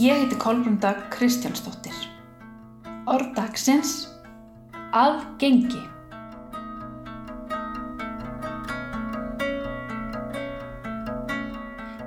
Ég 0.00 0.16
heiti 0.16 0.36
Kolbrunda 0.36 0.94
Kristjánsdóttir. 1.12 1.92
Orð 3.04 3.34
dagsins 3.36 4.06
aðgengi. 4.96 5.82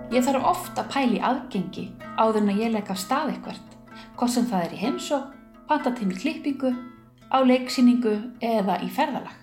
Ég 0.10 0.26
þarf 0.26 0.48
ofta 0.56 0.82
að 0.82 0.90
pæli 0.96 1.22
aðgengi 1.22 1.86
áður 2.18 2.42
en 2.42 2.50
að 2.56 2.64
ég 2.64 2.74
legg 2.74 2.90
af 2.90 3.04
stað 3.04 3.36
eitthvert, 3.36 3.78
hvort 4.18 4.36
sem 4.40 4.50
það 4.50 4.66
er 4.66 4.74
í 4.74 4.82
heimsók, 4.88 5.30
pantatími 5.70 6.18
klippingu, 6.18 6.74
á 7.30 7.46
leiksýningu 7.46 8.16
eða 8.42 8.82
í 8.82 8.90
ferðalag. 8.90 9.38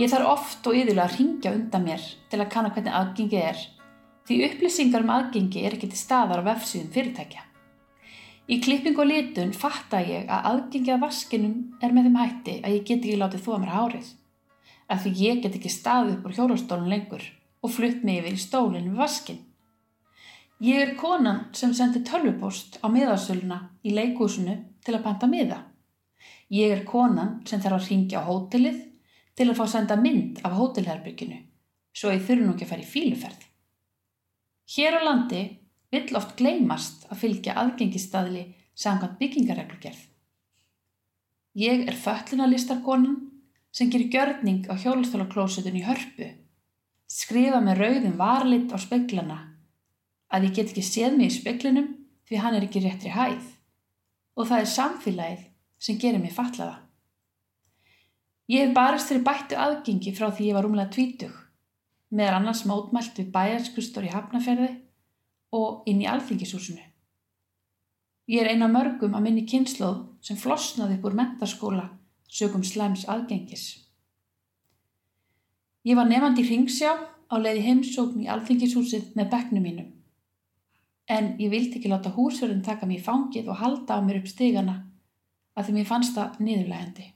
Ég 0.00 0.08
þarf 0.16 0.32
oft 0.32 0.64
og 0.64 0.80
yðurlega 0.80 1.10
að 1.10 1.20
ringja 1.20 1.52
undan 1.60 1.88
mér 1.92 2.12
til 2.32 2.40
að 2.40 2.52
kanna 2.56 2.72
hvernig 2.72 3.00
aðgengi 3.02 3.44
er, 3.52 3.66
því 4.28 4.38
upplýsingar 4.48 5.04
um 5.04 5.12
aðgengi 5.12 5.64
er 5.64 5.76
ekki 5.76 5.90
til 5.92 6.00
staðar 6.00 6.40
á 6.44 6.48
vefsíðum 6.48 6.92
fyrirtækja. 6.94 7.42
Í 8.44 8.58
klippingu 8.64 9.00
og 9.04 9.08
litun 9.08 9.54
fatta 9.56 10.02
ég 10.04 10.28
að 10.28 10.50
aðgengi 10.50 10.92
að 10.92 11.04
vaskinum 11.04 11.56
er 11.80 11.92
með 11.96 12.08
þeim 12.08 12.20
hætti 12.20 12.54
að 12.60 12.76
ég 12.76 12.86
get 12.88 13.04
ekki 13.04 13.20
látið 13.20 13.44
þóa 13.46 13.60
mér 13.62 13.72
hárið, 13.72 14.08
af 14.92 15.04
því 15.04 15.14
ég 15.20 15.42
get 15.44 15.58
ekki 15.58 15.72
staðið 15.72 16.16
upp 16.16 16.28
úr 16.28 16.36
hjólastólun 16.38 16.92
lengur 16.92 17.24
og 17.64 17.72
flutt 17.72 18.04
mig 18.04 18.20
yfir 18.20 18.36
í 18.36 18.42
stólinn 18.42 18.90
við 18.90 19.00
vaskin. 19.00 19.40
Ég 20.64 20.80
er 20.80 20.94
konan 20.96 21.46
sem 21.56 21.72
sendi 21.76 22.04
tölvupost 22.04 22.78
á 22.84 22.88
miðasöluna 22.92 23.58
í 23.84 23.96
leikúsinu 23.96 24.58
til 24.84 24.94
að 24.96 25.04
panta 25.08 25.28
miða. 25.28 25.64
Ég 26.52 26.72
er 26.72 26.84
konan 26.88 27.40
sem 27.48 27.60
þarf 27.60 27.80
að 27.80 27.88
ringja 27.90 28.20
á 28.24 28.28
hótelið 28.28 28.78
til 29.34 29.48
að 29.48 29.58
fá 29.58 29.64
að 29.66 29.74
senda 29.74 29.96
mynd 30.00 30.40
af 30.44 30.54
hótelherbygginu 30.56 31.40
svo 31.94 32.12
ég 32.12 32.24
þurfi 32.26 32.44
nú 32.44 32.54
ekki 32.54 32.66
að 32.66 32.72
fara 32.72 32.84
í 32.84 32.90
fíluferð. 32.90 33.43
Hér 34.64 34.96
á 34.96 35.00
landi 35.04 35.42
vill 35.92 36.16
oft 36.16 36.36
gleymast 36.38 37.04
að 37.10 37.20
fylgja 37.22 37.56
aðgengistaðli 37.60 38.44
samkvæmt 38.74 39.18
byggingareglugerð. 39.20 40.00
Ég 41.54 41.84
er 41.86 41.98
föllunarlistarkonan 42.04 43.18
sem 43.74 43.90
gerir 43.90 44.10
gjörning 44.10 44.64
á 44.66 44.74
hjólastólaklósetun 44.74 45.76
í 45.78 45.84
hörpu, 45.86 46.30
skrifa 47.06 47.60
með 47.62 47.82
rauðum 47.82 48.16
varlit 48.18 48.72
á 48.74 48.78
speglana 48.80 49.38
að 50.34 50.48
ég 50.48 50.56
get 50.56 50.72
ekki 50.72 50.82
séð 50.82 51.18
mig 51.18 51.30
í 51.30 51.36
speklinum 51.36 51.92
því 52.26 52.40
hann 52.42 52.56
er 52.58 52.66
ekki 52.66 52.82
réttri 52.82 53.12
hæð 53.14 53.44
og 54.34 54.48
það 54.48 54.64
er 54.64 54.72
samfélagið 54.72 55.44
sem 55.78 56.00
gerir 56.00 56.22
mig 56.22 56.34
fatlaða. 56.34 56.80
Ég 58.50 58.66
hef 58.66 58.74
barist 58.76 59.08
fyrir 59.12 59.24
bættu 59.24 59.56
aðgengi 59.56 60.12
frá 60.16 60.30
því 60.32 60.50
ég 60.50 60.56
var 60.58 60.66
umlega 60.68 60.92
tvítug, 60.92 61.34
meðan 62.10 62.42
annars 62.42 62.64
mótmælt 62.68 63.16
við 63.18 63.30
bæjarskustor 63.34 64.06
í 64.06 64.12
Hafnaferði 64.12 64.70
og 65.54 65.88
inn 65.90 66.02
í 66.02 66.08
alþingisúsinu. 66.10 66.82
Ég 68.28 68.40
er 68.40 68.54
eina 68.54 68.68
mörgum 68.72 69.16
að 69.16 69.26
minni 69.26 69.44
kynsloð 69.48 70.04
sem 70.24 70.38
flosnaði 70.40 70.98
upp 70.98 71.08
úr 71.08 71.18
mentarskóla 71.18 71.88
sögum 72.28 72.64
slæms 72.64 73.04
aðgengis. 73.08 73.66
Ég 75.84 75.96
var 75.96 76.08
nefandi 76.08 76.44
í 76.44 76.48
Ringsjá 76.48 76.94
á 76.94 77.34
leiði 77.36 77.66
heimsókn 77.66 78.24
í 78.24 78.30
alþingisúsið 78.32 79.12
með 79.18 79.30
bekknum 79.34 79.66
mínum 79.68 79.92
en 81.08 81.34
ég 81.40 81.50
vildi 81.52 81.78
ekki 81.78 81.90
láta 81.92 82.12
húsverðin 82.14 82.64
taka 82.64 82.86
mér 82.88 83.02
í 83.02 83.04
fangið 83.04 83.50
og 83.52 83.60
halda 83.60 83.98
á 84.00 84.04
mér 84.04 84.22
upp 84.22 84.30
stigana 84.30 84.76
að 85.54 85.66
því 85.66 85.74
mér 85.76 85.88
fannst 85.88 86.16
það 86.16 86.38
niðurlegandi. 86.46 87.08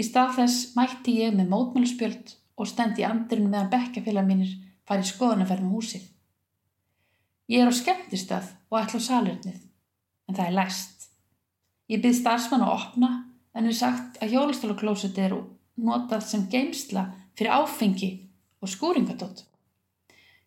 Í 0.00 0.02
stað 0.06 0.36
þess 0.38 0.70
mætti 0.78 1.16
ég 1.20 1.34
með 1.36 1.50
mótmálspjöld 1.52 2.32
og 2.60 2.68
stendi 2.68 3.04
andirinn 3.08 3.48
meðan 3.48 3.70
bekkjafélag 3.72 4.28
mínir 4.28 4.52
fari 4.88 5.06
skoðanaferð 5.08 5.64
með 5.64 5.76
húsið. 5.78 6.06
Ég 7.50 7.64
er 7.64 7.72
á 7.72 7.74
skemmtistað 7.74 8.50
og 8.70 8.78
ætla 8.82 9.00
á 9.00 9.06
salurnið, 9.08 9.60
en 10.28 10.36
það 10.36 10.46
er 10.46 10.56
læst. 10.58 11.08
Ég 11.90 12.02
byrð 12.04 12.20
starfsmann 12.20 12.66
að 12.66 12.74
opna 12.76 13.10
en 13.56 13.66
er 13.66 13.74
sagt 13.74 14.20
að 14.22 14.36
hjólastálaklóset 14.36 15.18
er 15.18 15.34
notað 15.80 16.26
sem 16.28 16.46
geimsla 16.52 17.08
fyrir 17.38 17.56
áfengi 17.56 18.10
og 18.60 18.70
skúringadótt. 18.70 19.46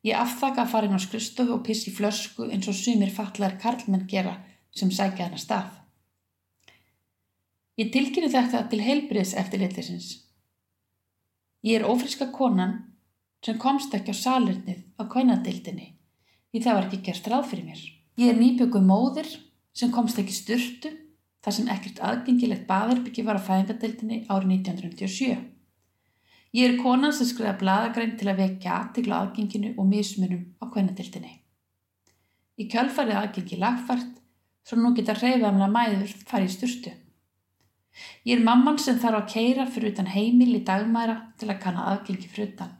Ég 0.03 0.19
afþakka 0.19 0.63
að 0.63 0.71
fara 0.71 0.87
inn 0.87 0.99
á 0.99 1.01
skristofu 1.01 1.55
og 1.55 1.63
pissi 1.65 1.91
flösku 1.95 2.49
eins 2.51 2.67
og 2.67 2.75
sumir 2.75 3.11
fallar 3.15 3.57
karlmenn 3.59 4.07
gera 4.07 4.35
sem 4.75 4.91
sækja 4.91 5.29
hana 5.29 5.39
stað. 5.39 5.71
Ég 7.79 7.89
tilkynni 7.93 8.29
þetta 8.29 8.67
til 8.69 8.83
heilbriðs 8.83 9.33
eftir 9.39 9.63
litlisins. 9.63 10.09
Ég 11.63 11.79
er 11.79 11.87
ofriska 11.87 12.27
konan 12.35 12.73
sem 13.43 13.59
komst 13.59 13.93
ekki 13.95 14.11
á 14.11 14.17
salirnið 14.19 14.81
á 14.99 15.03
kvænadildinni 15.07 15.93
því 16.51 16.61
það 16.63 16.75
var 16.77 16.87
ekki 16.89 16.99
gert 17.07 17.29
ráð 17.31 17.45
fyrir 17.51 17.67
mér. 17.69 17.83
Ég 18.19 18.33
er 18.33 18.39
nýbjöku 18.39 18.81
móðir 18.83 19.29
sem 19.73 19.91
komst 19.91 20.19
ekki 20.19 20.35
styrtu 20.35 20.91
þar 21.43 21.55
sem 21.55 21.69
ekkert 21.71 22.01
aðgengilegt 22.03 22.67
baðherbyggi 22.67 23.25
var 23.27 23.39
á 23.39 23.47
fæðingadildinni 23.47 24.19
árið 24.27 24.51
1997. 24.59 25.37
Ég 26.53 26.67
er 26.67 26.81
konan 26.83 27.15
sem 27.15 27.25
skriða 27.25 27.55
bladagrein 27.63 28.17
til 28.19 28.27
að 28.29 28.43
vekja 28.43 28.75
aðtikla 28.77 29.21
aðgenginu 29.23 29.71
og 29.73 29.87
mismunum 29.89 30.43
á 30.61 30.69
kvennadildinni. 30.69 31.31
Í 32.61 32.67
kjölfarið 32.69 33.19
aðgengi 33.23 33.57
lagfært, 33.57 34.11
svo 34.67 34.77
nú 34.77 34.93
geta 34.93 35.15
reyðamla 35.17 35.71
mæður 35.71 36.13
farið 36.29 36.51
í 36.51 36.53
styrstu. 36.53 36.93
Ég 38.25 38.37
er 38.37 38.45
mamman 38.45 38.79
sem 38.81 38.97
þarf 38.99 39.19
að 39.21 39.29
keira 39.33 39.67
fyrir 39.69 39.93
utan 39.93 40.09
heimil 40.09 40.55
í 40.57 40.63
dagmæra 40.65 41.19
til 41.37 41.49
að 41.51 41.61
kanna 41.65 41.85
aðgengi 41.91 42.31
fyrir 42.31 42.53
utan. 42.53 42.71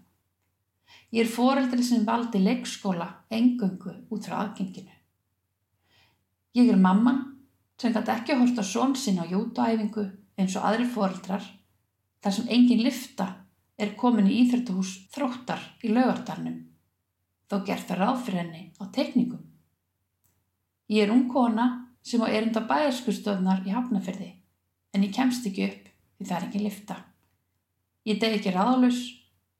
Ég 1.13 1.25
er 1.25 1.29
foreldri 1.29 1.83
sem 1.85 2.05
valdi 2.07 2.41
leikskóla 2.41 3.09
engöngu 3.29 3.93
út 4.09 4.25
frá 4.25 4.39
aðgenginu. 4.41 4.95
Ég 6.57 6.69
er 6.69 6.81
mamman 6.81 7.21
sem 7.81 7.93
gæti 7.93 8.13
ekki 8.13 8.33
að 8.33 8.43
horta 8.43 8.65
són 8.65 8.95
sinna 8.97 9.25
á 9.25 9.31
jútuæfingu 9.31 10.07
eins 10.37 10.57
og 10.57 10.65
aðri 10.69 10.87
foreldrar 10.89 11.45
þar 12.23 12.35
sem 12.35 12.51
engin 12.55 12.83
lifta 12.85 13.27
er 13.77 13.95
komin 13.99 14.29
í 14.29 14.39
Íþrættuhús 14.43 14.93
þróttar 15.13 15.61
í 15.83 15.91
laugardarnum, 15.93 16.59
þó 17.49 17.55
gert 17.67 17.89
það 17.89 17.99
ráð 17.99 18.21
fyrir 18.25 18.41
henni 18.43 18.63
á 18.79 18.83
tekningum. 18.95 19.41
Ég 20.93 21.05
er 21.05 21.13
ung 21.13 21.27
kona 21.31 21.67
sem 22.05 22.21
á 22.21 22.27
erinda 22.29 22.63
bæjarskustöðnar 22.69 23.63
í 23.67 23.73
hafnaferði, 23.73 24.29
en 24.93 25.03
ég 25.03 25.13
kemst 25.15 25.45
ekki 25.49 25.67
upp 25.67 25.89
því 26.17 26.29
það 26.29 26.37
er 26.37 26.47
ekki 26.47 26.63
lifta. 26.63 26.97
Ég 28.07 28.19
deg 28.21 28.37
ekki 28.37 28.53
ráðalus 28.53 29.01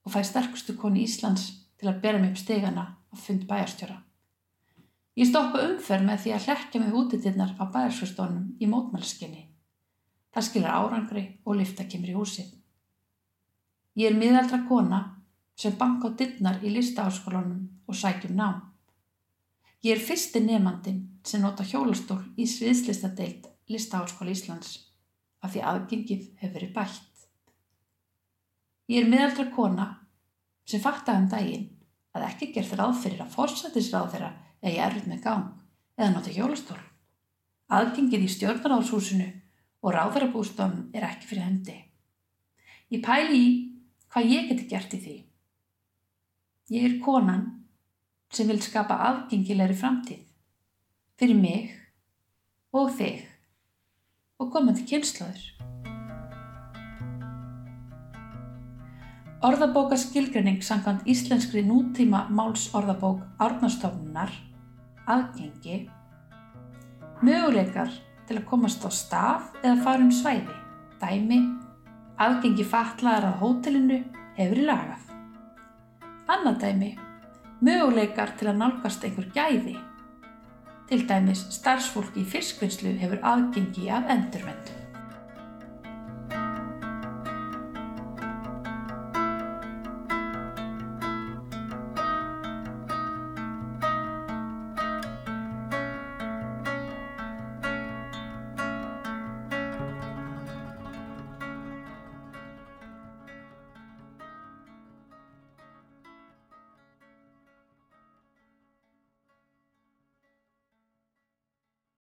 og 0.03 0.13
fæ 0.13 0.21
sterkustu 0.27 0.75
koni 0.79 1.05
Íslands 1.07 1.45
til 1.79 1.89
að 1.89 2.01
bera 2.03 2.19
mig 2.19 2.33
upp 2.33 2.41
stegana 2.41 2.85
á 3.11 3.15
fund 3.15 3.45
bæjarstjóra. 3.49 3.97
Ég 5.19 5.29
stoppa 5.29 5.61
umferð 5.67 6.07
með 6.07 6.21
því 6.23 6.33
að 6.35 6.45
hlekja 6.47 6.81
mig 6.81 6.95
útitinnar 6.99 7.55
á 7.61 7.63
bæjarskustónum 7.73 8.45
í 8.59 8.69
mótmælskinni. 8.69 9.43
Það 10.33 10.47
skilur 10.47 10.73
árangri 10.73 11.25
og 11.45 11.59
lifta 11.59 11.85
kemur 11.85 12.13
í 12.13 12.17
húsið. 12.17 12.47
Ég 13.95 14.09
er 14.09 14.17
miðaldra 14.17 14.63
kona 14.69 15.01
sem 15.55 15.75
banka 15.77 16.09
á 16.09 16.17
dittnar 16.17 16.63
í 16.65 16.71
listaháskólanum 16.73 17.67
og 17.87 17.95
sækjum 17.95 18.33
nám. 18.35 18.63
Ég 19.85 19.97
er 19.97 20.01
fyrsti 20.01 20.41
nefnandin 20.41 21.03
sem 21.23 21.43
nota 21.43 21.63
hjólastól 21.63 22.23
í 22.37 22.47
sviðslistadeild 22.49 23.51
listaháskóla 23.69 24.33
Íslands 24.33 24.92
af 25.43 25.51
því 25.51 25.63
aðgengið 25.69 26.23
hefur 26.39 26.55
verið 26.57 26.73
bætt. 26.77 27.27
Ég 28.91 29.03
er 29.03 29.11
miðaldra 29.11 29.45
kona 29.55 29.87
sem 30.67 30.81
fatta 30.83 31.15
um 31.19 31.27
daginn 31.31 31.69
að 32.15 32.27
ekki 32.29 32.51
gerð 32.55 32.75
ráð 32.79 32.97
fyrir 33.03 33.23
að 33.23 33.33
fórsættisráð 33.35 34.11
þeirra 34.13 34.31
eða 34.61 34.73
ég 34.73 34.83
erfið 34.87 35.09
með 35.11 35.23
gang 35.23 35.47
eða 35.97 36.11
nota 36.13 36.33
hjólastól. 36.35 36.79
Aðgengið 37.73 38.27
í 38.27 38.31
stjórnaráðshúsinu 38.33 39.29
og 39.83 39.95
ráðarabústofnum 39.95 40.91
er 40.95 41.07
ekki 41.07 41.29
fyrir 41.31 41.47
hendi. 41.47 41.77
Ég 42.93 43.03
pæli 43.03 43.39
í 43.39 43.51
hvað 44.13 44.29
ég 44.29 44.49
geti 44.51 44.69
gert 44.69 44.95
í 44.95 45.01
því. 45.01 45.17
Ég 46.73 46.87
er 46.87 46.99
konan 47.03 47.47
sem 48.33 48.47
vil 48.49 48.61
skapa 48.63 48.99
afgengilegri 49.09 49.75
framtíð 49.77 50.21
fyrir 51.19 51.37
mig 51.37 51.73
og 52.73 52.93
þig 52.97 53.32
og 54.43 54.51
komandi 54.53 54.85
kynnslóður. 54.89 55.49
Orðabóka 59.43 59.97
skilgrinning 59.99 60.61
sangant 60.63 61.03
íslenskri 61.09 61.65
nútíma 61.67 62.27
máls 62.31 62.69
orðabók 62.75 63.25
árnastofnunar, 63.43 64.31
aðgengi, 65.07 65.81
möguleikar 67.23 67.91
til 68.27 68.39
að 68.39 68.47
komast 68.47 68.87
á 68.87 68.91
stað 68.91 69.51
eða 69.63 69.77
fara 69.83 70.05
um 70.05 70.15
svæði, 70.15 70.55
dæmi, 71.03 71.41
Aðgengi 72.21 72.63
fatlaðar 72.69 73.25
að 73.25 73.39
hótelinu 73.41 73.95
hefur 74.37 74.59
í 74.61 74.65
lagað. 74.67 75.07
Annað 76.29 76.59
dæmi, 76.61 76.89
möguleikar 77.65 78.35
til 78.37 78.51
að 78.51 78.59
nálgast 78.59 79.03
einhver 79.07 79.31
gæði. 79.33 79.73
Til 80.93 81.07
dæmis 81.09 81.39
starfsfólki 81.49 82.21
í 82.21 82.27
fiskvinnslu 82.35 82.91
hefur 82.99 83.23
aðgengi 83.25 83.87
að 83.97 84.11
endurvendu. 84.13 84.82